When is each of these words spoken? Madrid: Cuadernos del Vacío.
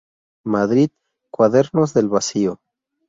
Madrid: 0.45 0.89
Cuadernos 1.29 1.93
del 1.93 2.09
Vacío. 2.09 2.59